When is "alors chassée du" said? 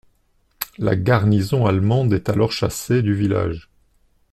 2.27-3.13